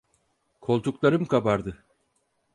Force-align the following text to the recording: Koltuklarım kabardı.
Koltuklarım 0.61 1.25
kabardı. 1.25 1.85